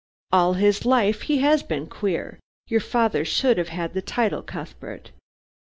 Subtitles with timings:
[0.31, 2.39] "All his life he has been queer.
[2.65, 5.11] Your father should have had the title, Cuthbert!"